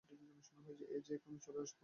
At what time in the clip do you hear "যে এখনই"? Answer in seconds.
1.05-1.39